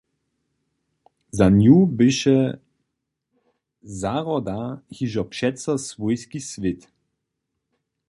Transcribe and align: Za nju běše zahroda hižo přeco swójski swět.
Za 1.31 1.47
nju 1.57 1.77
běše 1.97 2.35
zahroda 4.01 4.59
hižo 4.95 5.23
přeco 5.31 5.71
swójski 5.87 6.39
swět. 6.49 6.81